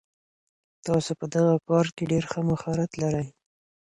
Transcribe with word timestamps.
تاسو 0.85 1.11
په 1.19 1.25
دغه 1.33 1.53
کار 1.67 1.85
کي 1.95 2.03
ډېر 2.11 2.23
ښه 2.31 2.39
مهارت 2.49 2.91
لرئ. 3.01 3.27